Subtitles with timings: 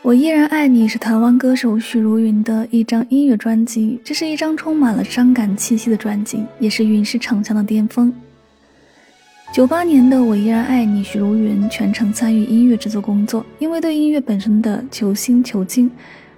[0.00, 8.12] 我依然爱你是台湾歌手许茹芸的一张音乐专辑，这是一张充满了伤感气息的专辑，也是云氏唱腔的巅峰。
[9.52, 15.90] 九八年的《我依然爱你》，许茹芸全程参与音乐制作工作，因为对音乐本身的求新求精，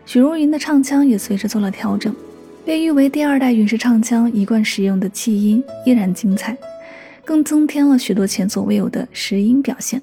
[0.06, 2.14] 许茹芸的唱腔也随之做了调整。
[2.64, 6.56] 被誉为第二代云氏唱腔，一贯使用的气音依然精彩，
[7.27, 10.00] 更增添了许多前所未有的实音表现。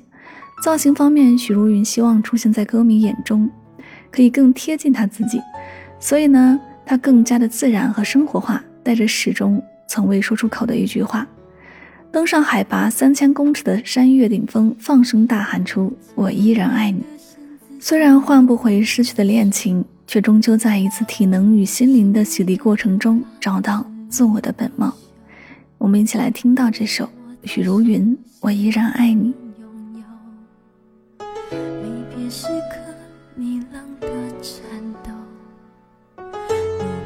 [0.62, 3.50] 造型方面，许茹芸希望出现在歌迷眼中，
[4.12, 5.40] 可以更贴近她自己，
[6.00, 11.26] 所以呢，她更加的自然和生活化，带着始终从未说出口的一句话，
[12.12, 17.04] 登上海拔三千公尺的山岳顶峰，放声大喊出“我依然爱你”。
[17.80, 24.94] 虽然换不回失去的恋情，却终究在一次体能与心灵的洗涤过程中，找到自我的本貌。
[25.78, 27.08] 我们一起来听到这首
[27.44, 29.32] 许茹芸《我依然爱你》。
[32.30, 32.76] 时刻，
[33.36, 34.08] 你冷的
[34.42, 34.62] 颤
[35.02, 35.12] 抖。
[36.18, 36.24] 如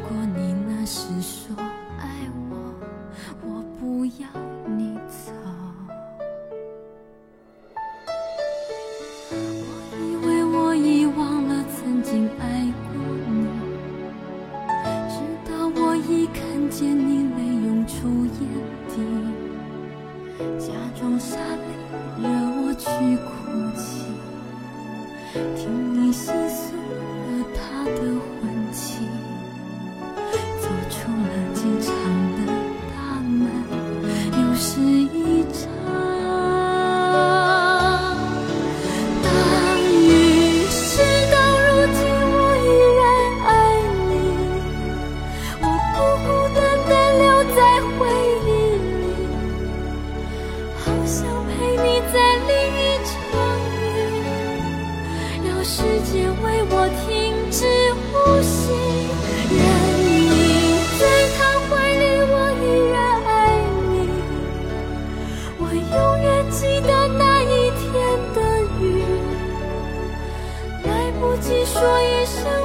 [0.08, 1.56] 果你那时说
[2.00, 2.74] 爱我，
[3.46, 4.28] 我不要
[4.76, 5.32] 你走。
[9.30, 9.36] 我
[10.00, 12.96] 以为我已忘了曾经爱过
[13.30, 13.48] 你，
[15.08, 15.16] 直
[15.52, 17.01] 到我一看见
[72.24, 72.61] 说一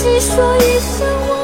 [0.00, 1.39] 来不及说一声我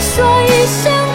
[0.00, 1.09] 说一声。